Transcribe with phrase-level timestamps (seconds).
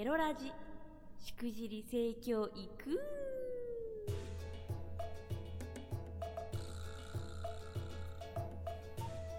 [0.00, 0.52] エロラジ
[1.18, 3.00] しくじり性教育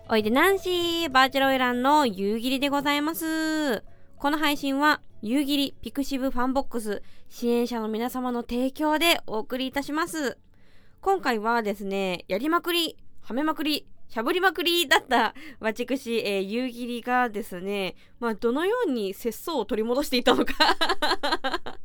[0.10, 3.86] おいでナンシーバーチャルオイランの夕霧でございます。
[4.18, 10.38] この配信は夕霧 pixiv FANBOX 支援者の皆様の提供でお送りいたします。
[11.00, 20.54] 今回はですねやりまくりはめまくりしゃぶりまくりだった私、えー、夕霧がですね、まあ、どのように節操を取り戻していたのか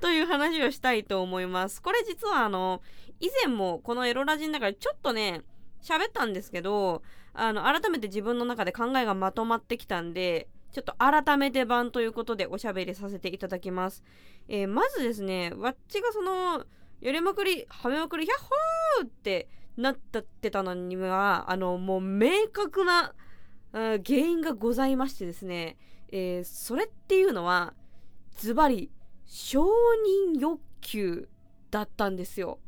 [0.00, 1.80] という話をしたいと思います。
[1.80, 2.82] これ実はあの、
[3.20, 5.42] 以前もこのエロラジの中でちょっとね、
[5.80, 7.02] 喋ったんですけど、
[7.34, 14.02] あの、改めて自分の中で考えがまとまってきたんで、ちょっと改めて版ということでおしゃべりさせていただきます。
[14.48, 16.66] えー、まずですね、わっちがその、
[17.00, 23.14] やりまくり、はめまくり、ヒャッホーってなったってたのには、あの、もう明確な、
[23.72, 25.78] 原因がございましてですね、
[26.10, 27.74] えー、それっていうのは、
[28.36, 28.90] ズバリ、
[29.26, 31.28] 承認欲求
[31.70, 32.58] だったんですよ。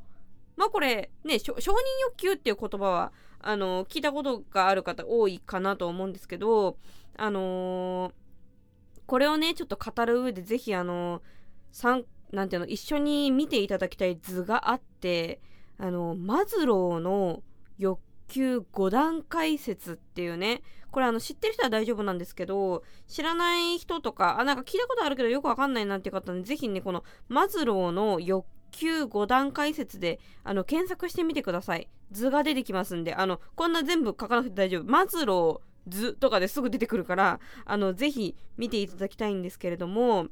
[0.56, 6.78] まあこれ、ね、承認欲求っていう言葉は、あの、聞いたことがある方多いかなと思うんですけど、
[7.16, 8.12] あのー、
[9.06, 15.40] これをね、ちょっと語る上でぜひあのー、なんていうの、一緒に見ていただきたい図があって、
[15.78, 17.42] あの、マズローの
[17.78, 31.88] 欲求5段階説っていうね、これあの知ってる人は大丈夫なんですけど、知らない人とか、あ、なんか聞いたことあるけどよくわかんないなっていう方にぜひね、このマズローの欲求5段階説で、あの、検索してみてください。
[32.12, 34.84] 図が出てきますんで、あの、こんな全部書かなくて大丈夫。
[34.84, 40.28] マズロー図とかですぐ出てくるから、あの、ぜひ見ていただきたいんですけれども、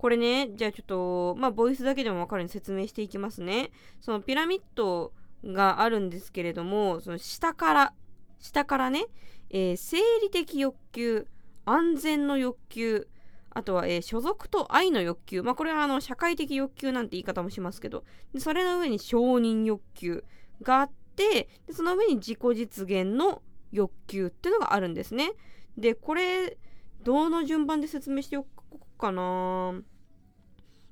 [0.00, 3.70] これね、じゃあちょっと、まあ、ボイスだけでもわかるように説明していきますね。
[4.00, 5.12] そのピラミッド
[5.44, 7.92] があるんですけれども、その下から、
[8.38, 9.04] 下からね、
[9.50, 11.26] えー、生理的欲求、
[11.66, 13.08] 安全の欲求、
[13.50, 15.42] あとは、えー、所属と愛の欲求。
[15.42, 20.24] まあ、これはあの、社会的欲求なんて言い方もしますけど、でそれの上に承認欲求
[20.62, 25.32] があって、でその上に自己実現の欲求っていうのがあるんですね。
[25.76, 26.56] で、これ、
[27.02, 28.59] どの順番で説明しておこう
[29.00, 29.74] かな。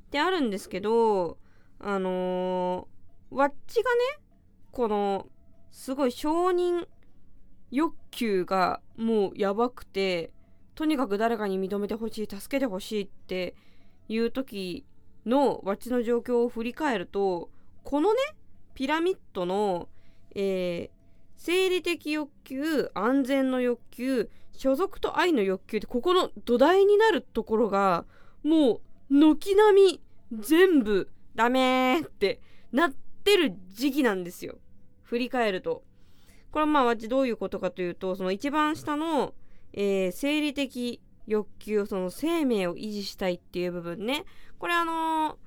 [0.09, 1.39] ってあるんですけど、
[1.79, 3.99] あのー、わっちがね、
[4.73, 5.29] この、
[5.71, 6.89] すごい承認
[7.71, 10.33] 欲求がもうやばくて、
[10.75, 13.55] とにかく誰かに認めてほしい、助けてほしいって
[14.09, 14.85] いう時
[15.27, 17.51] のわっちの状況を振り返ると、
[17.85, 18.21] このね、
[18.75, 19.89] ピラミッドの、
[20.35, 20.91] えー、
[21.37, 28.05] 生理的欲求、安全の欲求、所属と愛の欲求ってここの土台になるところが
[28.43, 30.01] もう軒並み
[30.33, 32.41] 全部ダメって
[32.73, 34.57] なってる時期なんですよ。
[35.05, 35.85] 振り返ると。
[36.51, 39.33] これはまあ私どういうことかというと、その一番下の、
[39.75, 44.25] えー、生理的欲求、その生命を維持したいっていう部分ね。
[44.59, 45.39] これあの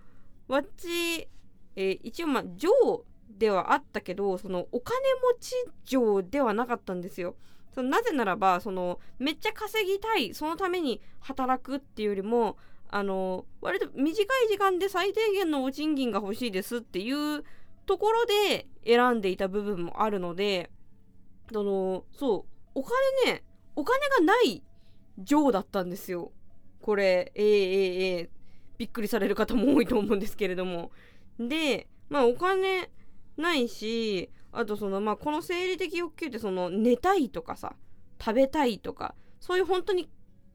[0.48, 1.28] ー、わっち、
[1.76, 3.04] えー、一応まあ、女王
[3.38, 4.98] ではあったけど、そのお金
[5.36, 7.36] 持ち女ではなかったんですよ。
[7.74, 12.58] そのなぜならば、そのめっちゃ稼ぎたい、そのために働くっていうよりも、
[12.94, 17.44] あの割と短い時間で最低限のお賃金が欲しいですっていう
[17.86, 20.70] ところで選んでいた部分もあるので
[21.52, 22.46] あのそ
[22.76, 23.44] うお金ね
[23.76, 24.62] お金がない
[25.18, 26.32] ジョーだったんですよ。
[26.82, 28.30] これえー、えー、えー、
[28.78, 30.92] びっくりされる方も多いと思うんですけれども。
[31.40, 32.90] でまあお金
[33.38, 37.74] ないしあとそのまあこの生理的欲求ってその寝たいとかさ
[38.20, 40.10] 食べたいとかそういう本当に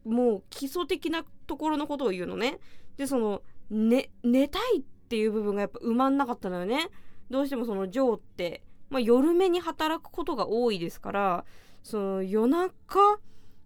[0.06, 2.58] もう基礎的なところのことを言うのね。
[2.96, 6.88] で、その、ね、寝たいっていう部分がやっぱ埋まんなかったのよね。
[7.28, 11.44] どうしてもその、ジョーって、まあ、夜目に働くことが多いですから、
[11.82, 13.18] その、夜中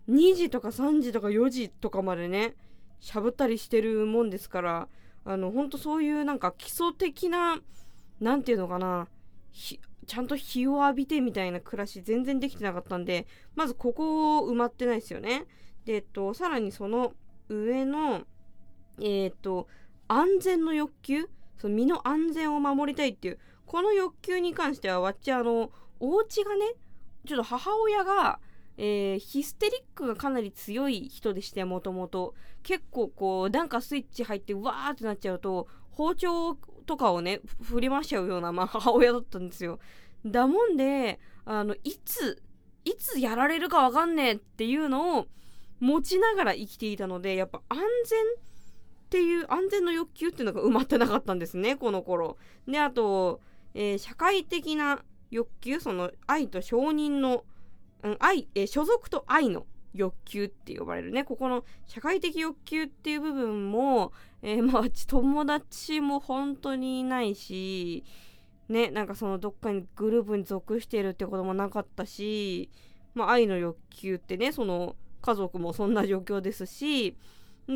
[0.09, 2.57] 2時とか3時とか4時とかまでね、
[3.01, 4.89] しゃぶったりしてるもんですから、
[5.25, 7.61] あの、ほんとそういうなんか基礎的な、
[8.19, 9.09] なんていうのかな、
[10.11, 15.47] ちゃんと日を浴びてみたいな暮らし全然できてなかったんで、まずここを埋まってないですよね。
[15.85, 17.13] で、えっと、さらにその
[17.49, 18.23] 上の、
[19.01, 19.69] えっと、
[20.09, 21.29] 安全の欲求
[21.59, 25.71] その身の安全を守りたいっていう、この欲求に関しては、わっちあの、
[26.01, 26.75] お家がね、
[27.25, 28.41] ちょっと母親が、
[28.79, 36.57] えー、ヒステリックがかなり強い人でしてもともと結構こうなんかスイッチ入ってわーってなっちゃうと包丁
[36.87, 39.79] とかをね振り回しちゃうような、まあ、 母親だったんですよ
[40.25, 42.43] だもんであのいつ
[42.85, 45.27] いつやられるかわかんねえっていうのを
[45.81, 52.37] 持ちながら生きていたのでやっぱ安全っていう安全の欲求っていうのが埋まってなかったんですねこの頃。
[52.69, 53.41] であと、
[53.75, 57.45] えー、社会的な欲求その愛と承認の、
[58.03, 61.25] うん愛えー、所属と愛の欲求って呼ばれるね。
[61.25, 68.05] ここの社会的欲求っていう部分も、えー、 まあ友達も本当にいないし
[68.69, 72.71] ねなんかそのどっかにグループに属しているってこともなかったし、
[73.15, 77.17] まあ、愛の欲求ってねその家族もそんな状況ですし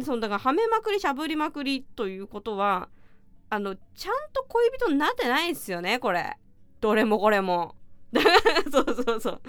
[0.02, 2.88] そのだからはめまくりしゃぶりまくりということは
[3.50, 6.37] あのちゃんと恋人になってないんですよねこれ。
[6.81, 7.76] どれもこれも。
[8.70, 9.40] そうそうそう。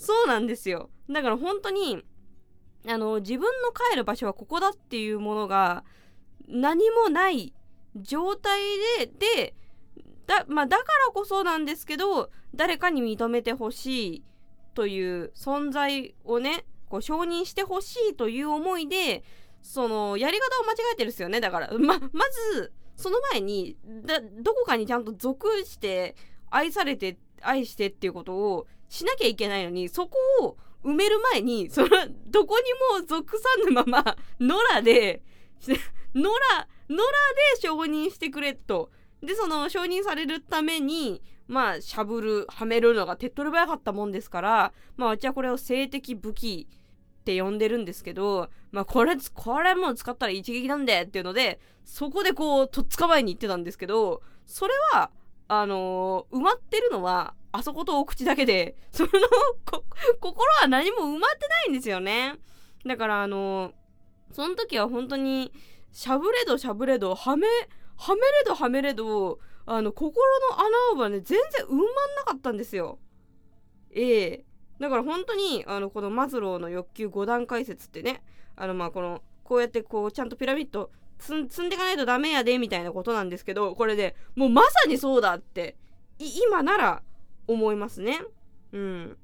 [0.00, 0.88] そうなんですよ。
[1.10, 2.02] だから本当に
[2.88, 5.84] あの自分の帰る場所はここだっていうものが
[6.48, 7.52] 何もない
[7.94, 8.60] 状態
[8.98, 9.54] でで
[10.26, 14.24] だ,、まあ、だからこそなんですけど誰かに認めてほしい
[14.74, 19.22] という存在をねこう承認してほしいという思いで
[19.60, 21.42] そのやり方を間違えてるんですよね。
[21.42, 23.76] だからままずその前に
[24.06, 26.16] だどこかにちゃんと属して
[26.48, 31.88] 愛されて愛してっていうことをしなきゃいけないのにそこを埋める前にその
[32.26, 35.22] どこにも属さぬまま野良で
[36.14, 36.30] 野良
[36.88, 37.00] 野良
[37.56, 38.90] で承認してくれと。
[39.22, 46.66] でその承認されるためにまあしゃぶるはめるのが手っ取り早かったもんですからまあ私はこれを性的武器
[47.20, 55.10] って呼んでるんですけどまあこれこれも使ったら一撃なんでっていうのでそこでこうとっつかまえに行ってたんですけどそれは
[55.48, 59.10] あのー、埋まってるのはあそことお口だけで その
[60.20, 62.36] 心は何も埋まってないんですよね。
[62.86, 63.72] だからあの、
[64.32, 65.52] その時は本当に
[65.92, 67.46] しゃぶれどしゃぶれどはめ
[67.96, 70.60] はめれどはめれどあの心の
[70.94, 72.98] 穴はね全然埋まんなかったんですよ。
[73.90, 74.44] ええ。
[74.78, 78.22] だから本当にあのこのマズローの欲求5段階説ってね
[78.56, 85.76] あのまあこのこうやってこうちゃんとピラミッド積んでいかないとダメやでみたいなことなんですけどこれでもうまさにそうだって。
[86.20, 87.02] 今なら
[87.52, 88.20] 思いますね。
[88.72, 89.16] うん。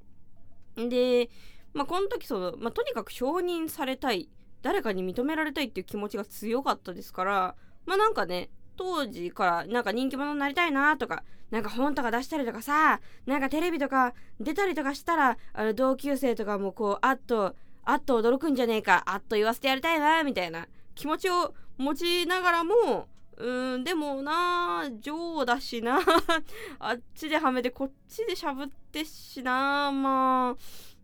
[0.75, 1.29] で
[1.73, 4.29] まあこの時その、まあ、とにかく承認されたい。
[4.63, 7.55] 誰かに認められたいっていう気持ちが強かったですから。
[7.85, 23.07] まあなんかね当時からなんか人気者になりたいなとかなんか本とか出したりとかさなんかテレビとか出たりとかしたらあの同級生とかもこうあっとあっと驚くんじゃねえかあっと言わせてやりたいなみたいな気持ちを持ちながらも
[23.37, 25.99] うんでもな女王だしな。
[26.79, 29.91] あっちではめてこっちでしゃぶってしな。
[29.91, 30.55] まあ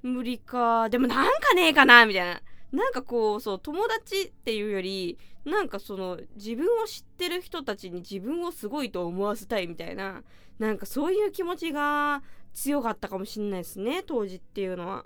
[0.02, 0.90] 無理か。
[0.90, 2.42] でもなんかねえかなみたいな。
[2.72, 10.24] なんかこうそう友達っていうよりなんかその自分を知ってる人たちに自分をすごいと思わせたいみたいな。
[10.58, 15.06] なんかそういう気持ちが強かったかもしんないですね当時っていうのは。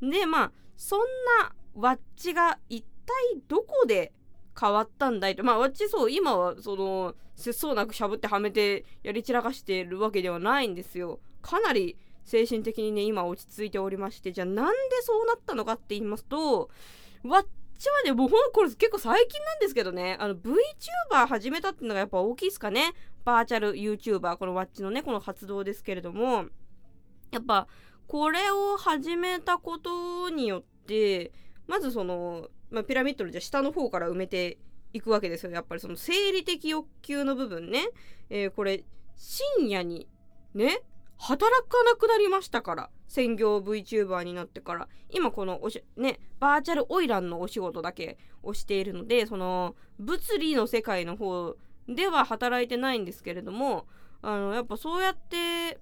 [0.00, 1.00] でまあそん
[1.40, 4.12] なワッチが一体どこで
[4.58, 11.20] 変わったんだいとまあワッチそう今はその節操なくしゃぶってはめてやり散らかしてるわけではないんですよ。
[11.40, 14.32] かなり精神的にね今落ち着いておりまして。
[14.32, 14.72] じゃあなんで
[15.02, 16.70] そうなったのかって言いますと
[17.24, 17.46] わっ
[17.78, 20.16] ちはねもうほんこれ結構最近なんですけどね。
[20.20, 22.92] あの VTuber 始めたっていうのがやっぱ大きいですかね。
[23.24, 26.46] バーチャル YouTuber このワッチのねこの活動ですけれども。
[27.30, 27.66] やっぱ
[28.08, 31.32] これを始めたことによって
[31.66, 34.58] まずその、まあ、ピラミッドのじゃ下の方から埋めて
[34.92, 35.52] いくわけですよ。
[35.52, 37.84] やっぱりその生理的欲求の部分ね、
[38.30, 38.84] えー、これ
[39.16, 40.08] 深夜に
[40.54, 40.80] ね
[41.18, 42.90] 働かなくなりましたから。
[43.12, 44.88] 専業 VTuber になってから。
[45.10, 53.86] 今このおしねバーチャルオイランのお仕事だけをしているのでその物理の世界の方では働いてないんですけれども
[54.22, 55.78] あのやっぱそうやって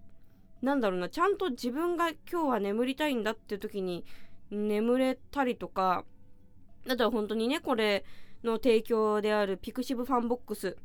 [0.60, 4.04] なんだろうなちゃんと自分が今日は眠りたいんだっていう時に
[4.50, 6.04] 眠れたりとか
[6.88, 8.04] あとは本当にねこれ
[8.44, 10.76] の提供である pixiv FANBOX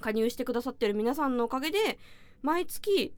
[0.00, 1.98] 加入してくださってる皆さんのおかげで
[2.42, 3.14] 毎月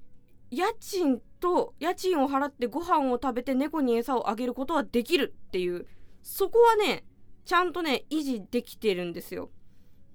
[0.50, 5.86] 家賃と家賃を払ってご飯を食べて猫に餌をあげることはできるっていう
[6.22, 7.04] そこはね
[7.44, 9.50] ちゃんとね維持できてるんですよ。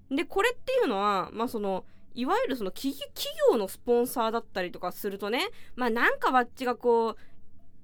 [0.10, 2.98] でこれっていうのはまあそのいわゆるその企
[3.52, 7.16] 業のスポンサーだったりとかするとねまあなんかわっちがこう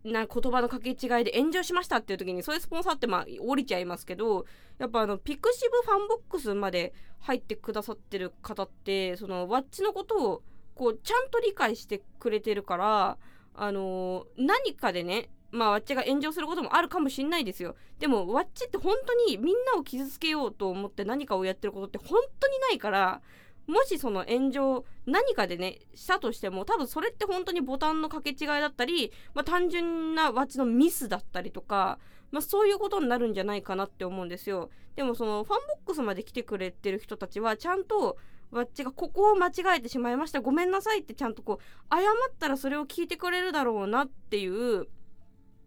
[0.05, 4.45] な言葉の掛け違いで炎上しましたっていう時にそういうスポンサーってまあ降りちゃいますけど
[4.77, 10.43] やっぱあの pixiv FANBOX まで入ってくださってる方ってそのわっちのことを
[10.75, 13.17] こうちゃんと理解してくれてるから
[13.57, 17.75] あの、何かでねまあわっちが炎上することもあるかもしんないですよ。
[17.99, 23.21] でもわっちって本当にみんなを傷つけようと思って何かをやってることって本当にないから
[23.67, 31.99] もしその炎上何かでねしたとしても多分それって本当にボタンの掛け違いだったり、まあ、単純なわっちのミスだったりとか、
[32.31, 34.69] まあ、そういうことになるんじゃないかなって思うんですよ。
[34.95, 38.17] でもそのファンボックスまで来てくれてる人たちはちゃんと
[38.51, 42.03] わっちがここを間違えてしまいましたごめんなさいってちゃんとこう謝っ
[42.39, 44.87] たらそれを聞いてくれるだろうなっていう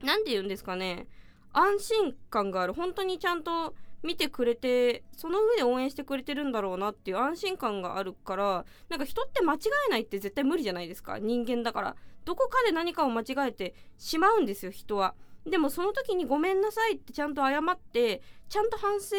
[0.03, 1.07] 何て言うんですかね
[1.53, 2.75] 安心感がある。
[2.75, 11.19] 本当にちゃんと見てくれてその上で応援してくれてるんだろうなっていう安心感があるからなんか人って間違えないって絶対無理じゃないですか？
[11.19, 15.15] 人間だからどこかで何かを間違えてしまうんですよ人は。
[15.47, 19.17] でもその時にごめんなさいってちゃんと謝ってちゃんと反省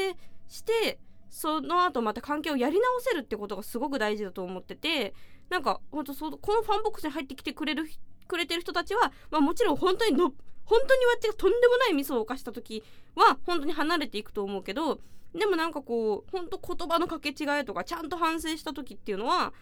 [0.48, 5.14] してその後また関係をやり直せるってことがすごく大事だと思ってて
[5.50, 7.86] なんかほんとそこのファンボックスに入ってきてくれる
[8.28, 10.32] くれてる人たちは、まあ、もちろん本当にの
[10.70, 12.84] 本当に私がとんでもないミスを犯した時
[13.16, 15.00] は本当に離れていくと思うけど
[15.34, 19.54] でもなんかこう本当言葉の掛け違いとかちゃんと反省した時っていうのは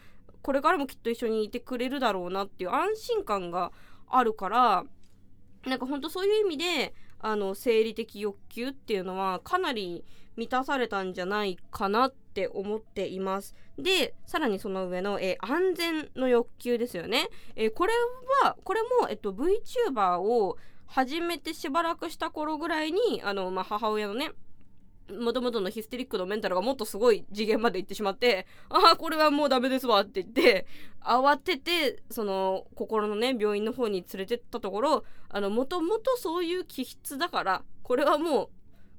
[0.41, 3.71] これからもきっと一緒にいてくれるだろうなっていう安心感が
[4.09, 4.83] あるから
[5.65, 10.03] なんかほんとそういう意味であの生理的欲求っていうのはかなり
[10.37, 13.55] 満たされたんじゃないかなって思っています。
[13.77, 17.27] で、さらにその上の、え、安全の欲求ですよね。
[17.55, 17.93] え、これ
[18.43, 20.57] は、これも、えっと、VTuber を
[20.87, 24.31] 始めてしばらくした頃ぐらいに、あの、まあ、母親のね、
[25.21, 30.67] もともとのヒステリックのメンタルがもっとすごい次元まで行ってしまって、ああ、これはもうダメですわって言って、
[31.01, 35.05] 慌てて、その、心のね、病院の方に連れてったところ、
[35.49, 38.49] もともとそういう気質だから、これはもう、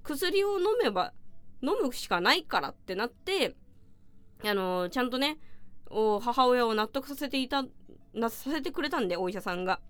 [0.03, 1.13] 薬を飲めば、
[1.61, 3.55] 飲むしかないからってなって、
[4.45, 5.39] あの、ちゃんとね、
[5.91, 7.65] 母親を納得させていた、
[8.15, 9.81] な、させてくれたんで、お医者さんが。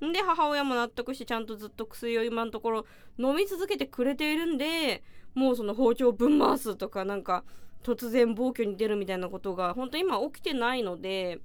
[0.00, 2.86] で、母親も納得してちゃんとずっと薬を今のところ
[3.18, 5.02] 飲み続けてくれているんで、
[5.34, 7.44] もうその包丁ぶん回すとかなんか
[7.82, 11.40] 突然暴挙に出るみたいなことが本当今起きてないので、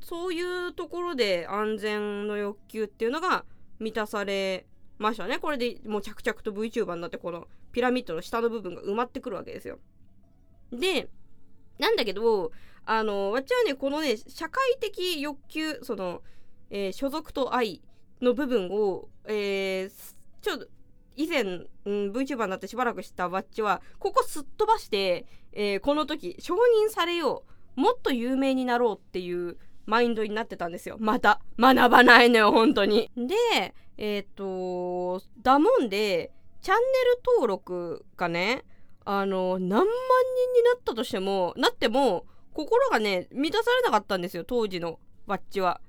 [0.00, 3.44] そういうところで安全の欲求っていうのが
[3.78, 4.66] 満たされ
[4.98, 5.38] ましたね。
[5.38, 9.78] これでもう着々と VTuber になってこのピラミッドの下の部分が埋まってくるわけですよ。
[10.72, 11.08] で、
[11.78, 12.52] なんだけど、
[12.86, 16.22] あの、わっちはね、このね、社会的欲求、その、
[16.70, 17.82] えー、所属と愛
[18.20, 20.66] の部分を、えー、ちょっと、
[21.16, 21.66] 以前、うん、
[22.12, 27.44] VTuber になってしばらくしたバッチは、ここすっ飛ばして、えー、この時、承認されよ
[27.76, 29.56] う、もっと有名になろうっていう
[29.86, 30.96] マインドになってたんですよ。
[30.98, 31.40] また。
[31.58, 33.10] 学ばないのよ、本当に。
[33.16, 38.64] で、えっ、ー、と、だもんで、チャンネル登録がね、
[39.04, 45.80] あの、何万人になったとしても、なっても、心がね、満たされなかったんですよ、当時のバッチは。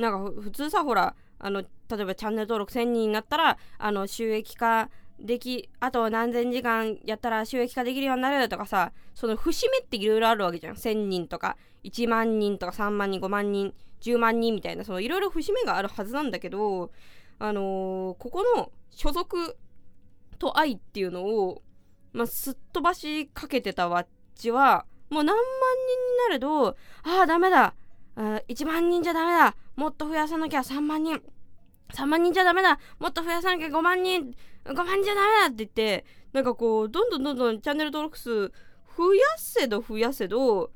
[0.00, 10.74] なんか普通さほらあの例えばチャンネル登録1000人になったらあの収益化できあと何千時間やったら収益化できるようになるとかさその節目っていろいろあるわけじゃん。
[10.74, 16.90] 1000人とか1万人とか3万人5万人10万人みたいなそのいろいろ節目があるはずなんだけど
[17.38, 19.56] あのー、ここの所属
[20.38, 21.62] と愛っていうのを、
[22.12, 26.74] まあ、すっ飛ばしかけてたわっちはもう何万人になれどあ
[27.22, 27.74] あダメだ。
[28.16, 29.56] 1万人じゃダメだ。
[29.76, 31.22] もっと増やさなきゃ3万人。
[31.92, 32.78] 3万人じゃダメだ。
[32.98, 34.34] もっと増やさなきゃ5万人。
[34.64, 38.52] 5万人じゃダメだって言ってなんかこうどんどんどんどんチャンネル登録数
[38.96, 40.70] 増やせど増やせど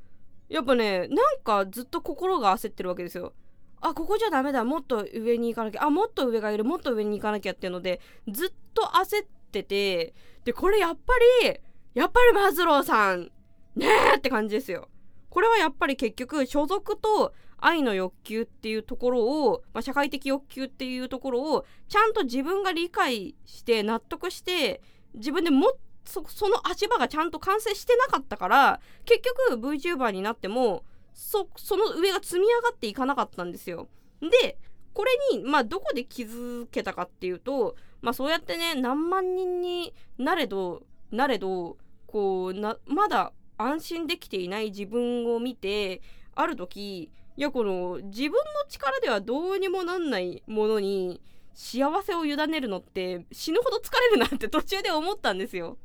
[0.49, 3.33] やっぱねなんかずっと心が焦ってるわけですよ。
[3.81, 4.63] あここじゃダメだ。
[4.63, 5.83] もっと上に行かなきゃ。
[5.85, 6.65] あもっと上がいる。
[6.65, 10.13] もっと上に行かなきゃっていうのでずっと焦ってて
[10.43, 11.13] でこれやっぱ
[11.43, 11.59] り
[11.93, 13.31] やっぱりマズローさん
[13.75, 14.89] ねえって感じですよ。
[15.29, 24.81] これはやっぱり結局所属と愛の欲求っていうところを、まあ、社会的欲求っていうところをちゃんと自分が理解して納得して
[25.13, 25.73] 自分でも
[26.05, 33.87] そその足場がちゃんと完成してなかったから結局 VTuber になってもそその上が積み上がっていかなかったんですよ。
[34.21, 34.57] で
[34.93, 46.01] これにまあどこで気づけたかっていうとまあそうやってね何万人になれどなれどこうなまだ安心できていない自分を見て
[46.33, 51.21] ある時いやこの自分の力ではどうにもなんないものに
[51.53, 55.77] 幸せを委ねるのって死ぬほど疲れるなって 途中で思ったんですよ。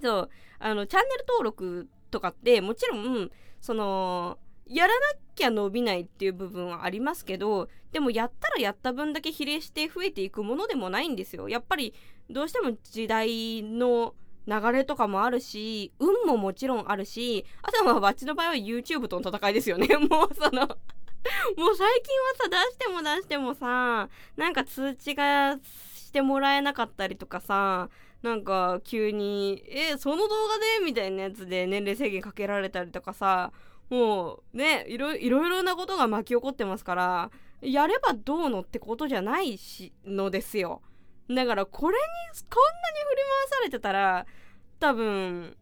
[0.00, 5.00] そうあのチャンネル登録とかってもちろんそのやらな
[5.34, 11.48] きゃ伸びないっていう部分はありますけどでもやったらやった分だけ比例して増えていくものでもないんですよ。
[11.48, 11.94] やっぱり
[12.30, 14.14] どうしても時代の
[14.46, 19.86] 流れとかもあるし、運ももちろんあるし、あとはまあ、バッチの場合は YouTube との戦いですよね。
[19.96, 20.66] もうその
[21.56, 25.58] もう最近はさ、出しても出してもさ、なんか通知が
[25.94, 27.88] してもらえなかったりとかさ、
[28.22, 33.52] なんか急に、え、その動画でみたいなやつで年齢制限かけられたりとかさ、
[33.90, 37.30] もうね、いろいろなことが巻き起こってますから、
[37.60, 40.82] やればどうのってことじゃないし、のですよ。
[41.34, 42.02] だからこれに
[42.50, 44.26] こんなに振り回されてたら
[44.80, 45.56] 多分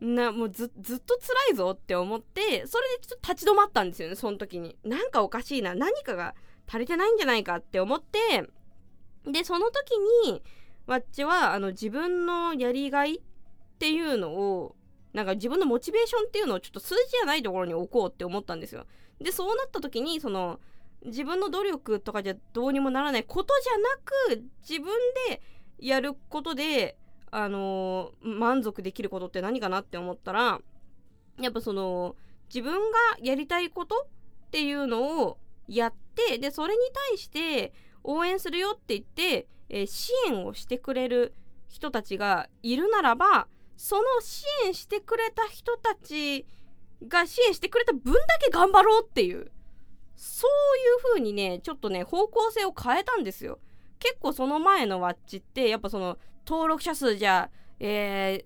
[0.00, 6.34] なもうずずっと辛いぞって思ってそれでちょっと立ち止まったんですよねその時になんかおかしいな何かが
[6.66, 8.48] 足りてないんじゃないかって思って
[9.30, 9.92] でその時
[10.26, 10.42] に
[10.86, 13.20] わっちはあの自分のやりがいっ
[13.78, 14.76] ていうのを
[15.12, 18.86] なんか自分のモチベーションっていうのをちょっと数字じゃないところに置こうって思ったんですよ。
[19.20, 20.58] でそうなった時にその
[21.04, 24.90] 自分の努力とかじゃどうにもならないことじゃなく自分
[25.28, 25.42] で
[25.78, 26.96] やることで
[27.30, 30.60] あのー、満足できることって何かなって思ったら
[31.40, 32.16] やっぱその
[32.48, 34.06] 自分がやりたいこと
[34.46, 36.80] っていうのをやってでそれに
[37.10, 37.72] 対して
[38.04, 41.34] 応援するよって言って、えー、支援をしてくれる
[41.68, 46.46] 人たちがいるならばその支援してくれた人たち
[47.08, 49.50] が支援してくれた分だけ頑張ろうっていう。
[50.16, 53.58] そういう風にねちょっとね方向性を変えたんですよ。
[53.98, 58.44] 結構その前のワッチってやっぱその登録者数じゃえ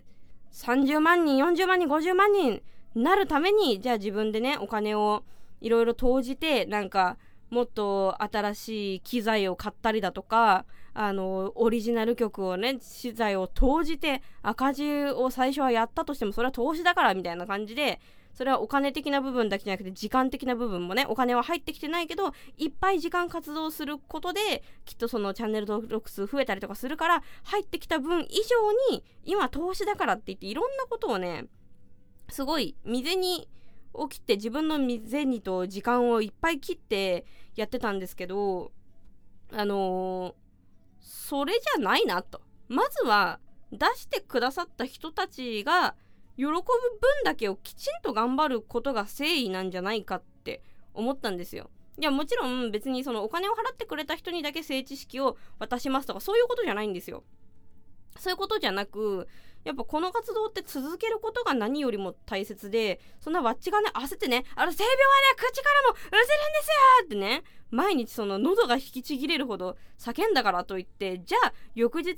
[0.51, 2.61] ー、30万人40万人50万人
[2.95, 5.23] なるためにじゃあ自分でねお金を
[5.61, 7.17] いろいろ投じてなんか
[7.49, 17.99] もっと新しい機材を買ったりだとかあのオリジナル曲をね資材を投じて赤字を最初はやったとしてもそれは投資だからみたいな感じで
[18.33, 28.35] それはお金的な部分だけじゃなくて時間的な部分もねお金は入ってきてないけどいっぱい時間活動することできっとそのチャンネル登録数増えたりとかするから入ってきた分以
[28.89, 31.45] 上に今投資だからって言っていろんなことをね
[32.29, 33.49] すごい未然に
[34.09, 38.71] 起きて自分の未然にと時間をいっぱい切ってやってたんですけど
[39.51, 40.33] あのー、
[41.01, 42.41] それじゃないなと。
[42.67, 43.39] まずは
[43.71, 45.95] 出してくださった人たちが
[46.39, 46.63] 喜ぶ分
[47.25, 51.69] だけをきちんと頑張ることが誠意なんじゃないかって思ったんですよ。
[51.99, 57.25] いやもちろん別にそのお金を払ってくれた人にだけ性知識を渡しますとかそういうことじゃないんですよ。
[58.17, 59.27] そういうことじゃなく
[59.65, 72.17] やっぱこの活動って続けることが何よりも大切でそんなわっちがね焦ってねあの性病はね口からもうせるんですよってね毎日その喉が引きちぎれるほど叫んだからといってじゃあ翌日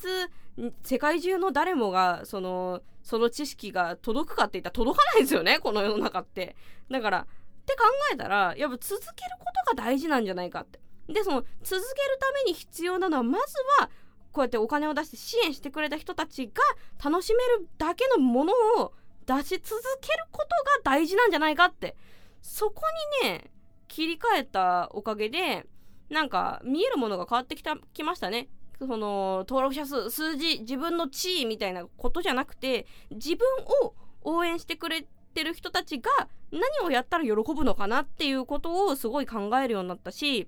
[0.83, 6.55] 世界中の誰もがそのその知識が届くかって言ったら届かないですよね この世の中って。
[6.89, 7.25] だからっ
[7.65, 7.83] て考
[8.13, 10.79] えたらやっぱ続けることが大事なんじゃないかって。
[11.07, 13.89] でその続けるために必要なのはまずは
[14.31, 16.63] こうやってお金を出して支援してくれた人たちが
[17.03, 18.93] 楽しめるだけのものを
[19.25, 20.49] 出し続けること
[20.85, 21.95] が大事なんじゃないかって。
[22.41, 22.83] そこ
[23.23, 23.51] にね
[23.87, 25.67] 切り替えたおかげで
[26.09, 28.49] なんか見えるものが変わってきたきましたね。
[28.87, 33.47] その登録者数数字自分の地位みたいなことじゃなくて自分
[33.85, 36.09] を応援してくれてる人たちが
[36.51, 40.47] 何をやったら喜ぶのかなっていうことをすごい考えるようになったし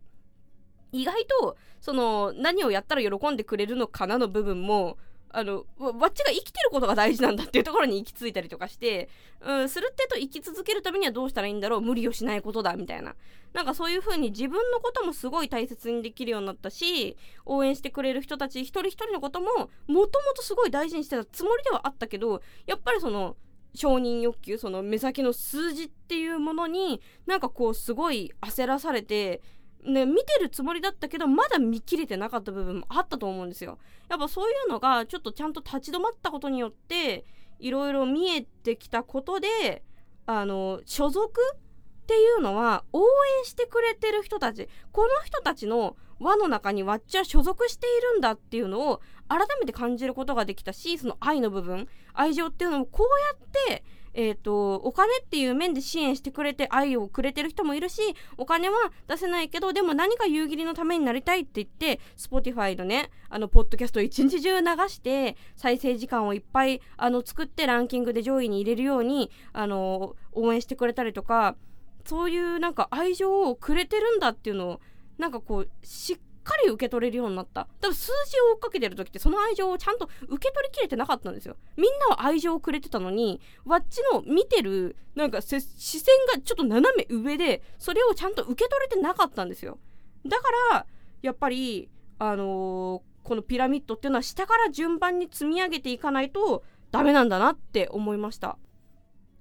[0.92, 4.98] 意外とその何をやったら喜んでくれるのかなの部分も
[5.36, 9.10] あのわっちが生きてることが大事なんだっていうところに行き着いたりとかして、
[9.42, 13.16] うん、するってと生き続けるためにはどうしたらいいんだろう無理をしないことだみたいな。
[13.54, 23.36] なんかそういう風に自分のこともすごい大切にできるようになったし応援してくれる人たち一人一人のことももともとすごい大事にしてたつもりではあったけどやっぱりその
[23.76, 29.42] 承認欲求その目先の数字っていうものになんかこうすごい焦らされて
[29.86, 33.78] ね、見てるつもりだったけどまだ見切れてなかった部分もあったと思うんですよ。
[34.10, 37.26] やっぱそういうのがちょっとちゃんと立ち止まったことによって
[37.60, 39.84] いろいろ見えてきたことで
[40.26, 43.02] あの所属っていうのは応
[43.40, 58.02] 援してくれてる人たちこの人たちの輪の中にわっちは所属しているんだっていうのを改めて感じることができたしその愛の部分愛情っていうのもこうやってえーと、お金っていう面で支援してくれて愛をくれてる人もいるし
[58.38, 58.76] お金は
[59.08, 71.56] 出せないけどでも何か夕霧のためになりたいって言って Spotify のねあのポッドキャストを一日中流して再生時間をいっぱいあの作ってランキングで上位に入れるようにあの応援してくれたりとか
[72.06, 74.82] そういうなんか愛情をくれてるんだっていうのを
[75.18, 77.68] なんかこうしっかり受け取れるようになった。
[77.82, 81.56] 多分数字を追っかけてる時ってその愛情をちゃんと受け取りきれてなかったんですよ。
[81.78, 85.62] みんなは愛情をくれてたのにわっちの見てるなんか視線
[86.34, 89.80] がちょっと斜め上でそれをちゃんと受け取れてなかったんですよ。
[90.26, 90.86] だから
[91.22, 98.58] やっぱりあのー、このピラミッドっていうのは下から順番に積み上げていかないとダメなんだなって思いました。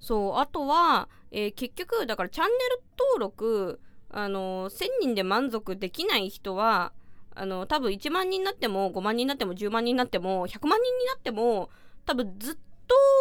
[0.00, 3.80] そうあとは、えー、結局だからチャンネル登録
[4.12, 6.92] あの1000人で満足できない人は
[7.34, 11.70] あの多分1万人になっても5万人になっても10万人になっても100万人になっても
[12.04, 12.54] 多分ずっ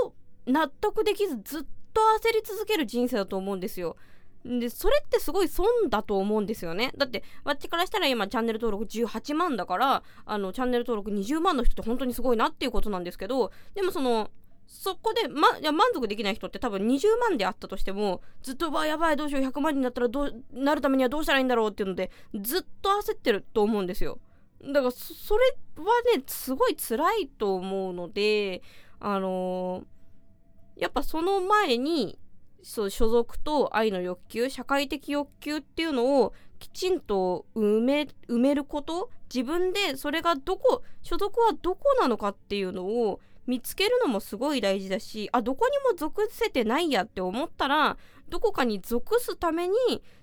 [0.04, 0.14] と
[0.46, 1.62] 納得できずずっ
[1.94, 3.96] と焦り続ける人生だと思うんですよ。
[4.44, 14.32] でそれってすごい損だと思うんですよねだってわっちからしたら今チャンネル登録18万だからあのチャンネル登録20万の人って本当にすごいなっていうことなんですけどでもその
[14.74, 24.18] そこで、ま、いや満足できない人って多分20万であったとしてもずっとわやばいどうしよう100万になったらどうなるためにはどうしたらいいんだろうっていうのでずっと焦ってると思うんですよ。
[24.64, 25.84] だからそれは
[26.16, 28.62] ねすごい辛いと思うので
[29.00, 32.18] あのー、やっぱその前に
[32.64, 47.98] そう所属と愛の欲求社会的欲求っていうのをきちんと埋め埋めること自分でそれがどこ所属はどこなのかっていうのを見つけるのもすごい大事だしあどこにも属せてないやって思ったら
[48.30, 49.76] どこかに属すために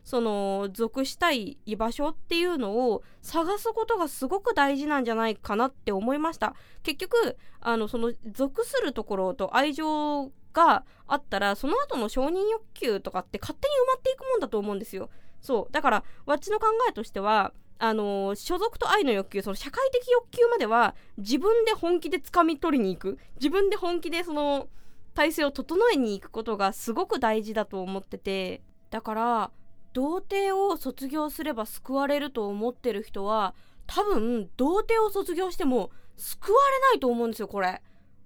[0.03, 6.55] その属したい居場所っていうのを探すことがすごく大事なんじゃないかなって思いました。
[6.83, 15.11] 結局あのその属するところと愛情があったらその後の承認欲求とかって勝手に埋まっていくもんだと思うんですよ。
[15.43, 15.73] そう。
[15.73, 23.19] だからわっちの考えとしてはあの所属と愛の欲求その社会的欲求までは自分で本気で掴み取りに行く。
[23.37, 24.69] 自分で本気でその
[25.15, 28.63] 体制を整えに行くことがすごく大事だと思ってて。
[28.91, 29.51] だから
[29.93, 33.55] 童貞を卒業すれば救われると思ってる人は
[33.87, 37.83] 多分童貞を卒業しても救われないと思うんですよこれ。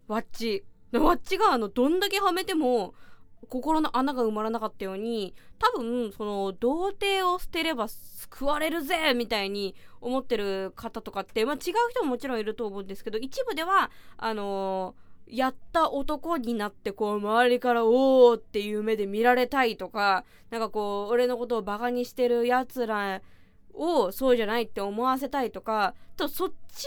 [0.08, 0.64] わっち。
[0.92, 2.94] わっちがあのどんだけはめても
[3.48, 23.20] 心の穴が埋まらなかったように多分その童貞を捨てれば救われるぜみたいに思ってる方とかって、まあ、違う人ももちろんいると思うんですけど一部ではあのー、やった男になってこう周りから「おお!」っていう目で見られたいとかなんかこう俺のことをバカにしてるやつら
[23.74, 26.86] をそうじゃないって思わせたいとかとそっち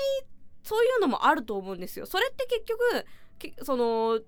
[0.64, 2.06] そういうのもあると思うんですよ。
[2.06, 3.06] それって結局
[3.64, 4.20] その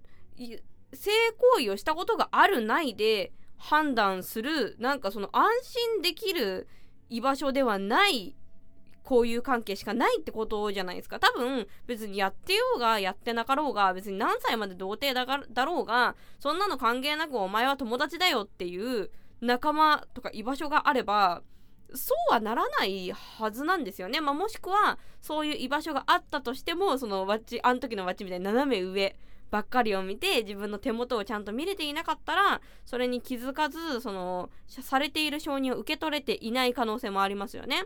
[0.93, 1.11] 性
[1.55, 6.67] 行為をしたことがあるないで判断するなんかその安心できる
[7.09, 8.35] 居場所ではない
[9.09, 11.17] 交友関係しかないってことじゃないですか。
[11.17, 21.41] 多分別にやってようがやってなかろうが別に何歳まで童貞だがだろうがそんなの関係なくお前は友達だよっていう仲間とか居場所があれば
[21.95, 29.15] そうはならないはずなんですよね、まあ、もしくはそういう居場所があったとしてもそのわっちあの時のわっちみたいに斜め上
[29.49, 37.85] ばっかりを見て自分の手元をちゃんと見れていなかったらそれに気づかずそのされている承認を受け取れていない可能性もありますよね。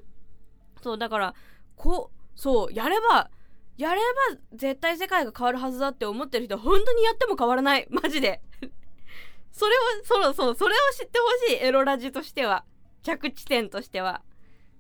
[0.82, 1.36] そうだから
[1.76, 3.30] こうそうやれば
[3.78, 7.88] やれば絶対世界が変わるはずだって思ってる人は本当にやっても変わらない。
[7.90, 8.42] マジで。
[9.52, 11.64] それをそうそうそれを知ってほしい。
[11.64, 12.66] エロラジとしては。
[13.04, 14.22] 着地点としては。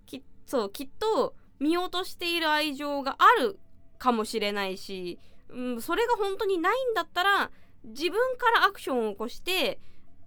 [0.06, 3.60] きそうきっと見落としている愛情がある
[3.98, 5.20] かもしれないし
[5.52, 7.52] うん、それが本当にないんだったら
[7.84, 9.80] 自分からアクションを起こして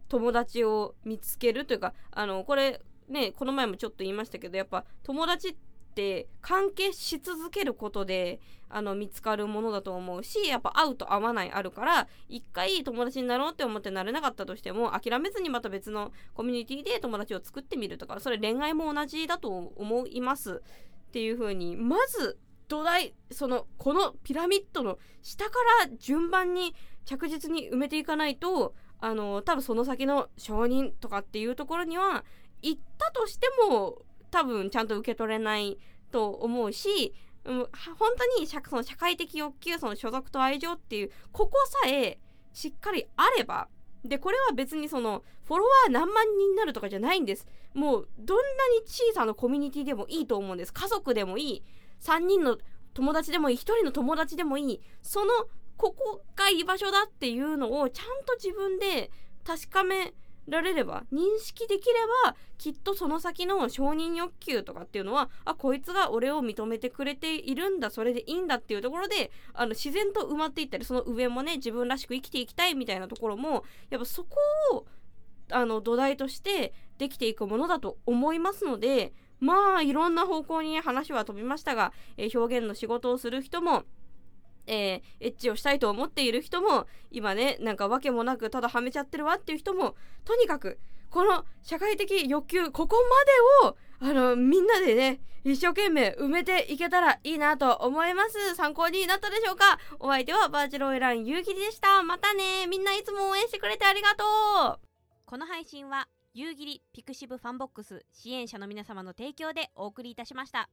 [0.09, 5.55] 友達を見つけるというかあのこれねこの前もちょっと言いましたけどやっぱ友達っ
[5.95, 20.63] て関係し続けることであの見つかるものだと思うしやっぱ会うと会わないあるから一回友達になろうって思ってなれなかったとしても諦めずにまた別のコミュニティで友達を作ってみるとかそれ恋愛も同じだと思います。
[21.09, 22.37] っていう風にまず
[22.69, 25.53] 土台そのこのピラミッドの下か
[25.87, 26.75] ら順番に
[27.05, 32.25] 着実に埋めていかないとあの多分その先の承認とかっていうところには
[32.63, 33.99] 行ったとしても
[34.31, 35.79] 多分ちゃんと受け取れない
[36.11, 37.13] と思うし、
[37.45, 37.69] 本
[38.17, 42.19] 当にその社会的欲求その所属と愛情っていうここさえ
[42.55, 43.69] しっかりあれば
[44.05, 47.47] でこれは別にそのフォロワー何万人になるとかじゃないんです。
[47.75, 50.73] もうどんなに小さなコミュニティでもいいと思うんです。
[50.73, 51.63] 家族でもいい。
[52.05, 52.59] 3人の
[52.93, 55.33] 友達でもいい1人の友達でもいいその
[55.77, 59.11] ここが居場所だっていうのをちゃんと自分で
[59.45, 60.15] 確かめ
[60.47, 74.37] られれば認識できればきっとその先の承認欲求とかっていうのはあこいつが俺を認めてくれているんだそれでいいんだっていうところであの自然と埋まっていったりその上もね自分らしく生きていきたいみたいなところもやっぱそこ
[74.73, 74.87] を
[75.51, 83.85] あの土台としてできていくものだと思いますのでまあいろんな方向に話は飛びましたが、えー、表現の仕事をする人も
[84.67, 89.95] えー、エッチをしたいと思っている人も今ねなんか訳もなくただはめちゃってるわっていう人も
[90.25, 90.79] とにかく
[91.11, 92.97] この社会的欲求ここ
[93.61, 98.55] までをあのみんなでね一生懸命埋めていけたらいいなと思います。
[98.55, 99.79] 参考になったでしょうか？
[100.01, 102.03] お相手はバーチャルエランゆうきりでした。
[102.03, 102.67] またね。
[102.67, 104.25] みんないつも応援してくれてありがと
[104.77, 104.79] う。
[105.27, 110.69] この配信は夕霧 pixiv FANBOX 支援者の皆様の提供でお送りいたしました。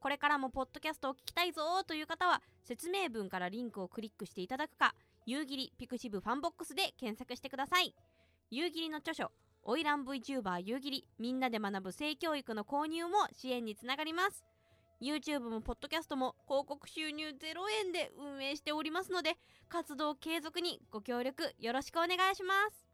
[0.00, 4.94] これからもポッドキャストを聞きたいぞという方は説明文からリンクをクリックしていただくか
[5.26, 7.94] 夕霧 pixivFANBOX で検索してください。
[8.50, 9.30] 夕霧の著書
[9.64, 14.42] オイラン VTuber 夕霧みんなで学ぶ性教育の購入も支援につながります。
[15.02, 17.34] YouTube もポッドキャストも広告収入0
[17.84, 19.34] 円で運営しておりますので
[19.68, 22.91] 活動継続にご協力よろしくお願いします。